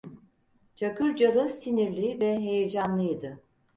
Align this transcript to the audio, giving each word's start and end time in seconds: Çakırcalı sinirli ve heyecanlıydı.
Çakırcalı 0.75 1.49
sinirli 1.49 2.21
ve 2.21 2.35
heyecanlıydı. 2.39 3.39